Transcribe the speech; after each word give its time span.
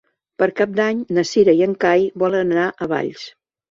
Per 0.41 0.47
Cap 0.59 0.73
d'Any 0.79 1.03
na 1.19 1.25
Cira 1.33 1.57
i 1.61 1.63
en 1.69 1.79
Cai 1.87 2.11
volen 2.27 2.59
anar 2.61 2.69
a 2.89 2.93
Valls. 2.99 3.33